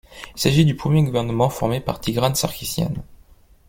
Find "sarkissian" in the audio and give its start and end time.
2.33-2.91